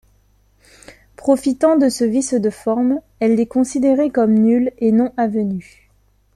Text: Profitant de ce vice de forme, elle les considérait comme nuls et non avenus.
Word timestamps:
Profitant 1.15 1.77
de 1.77 1.87
ce 1.87 2.03
vice 2.03 2.33
de 2.33 2.49
forme, 2.49 3.01
elle 3.19 3.35
les 3.35 3.45
considérait 3.45 4.09
comme 4.09 4.33
nuls 4.33 4.71
et 4.79 4.91
non 4.91 5.13
avenus. 5.15 5.77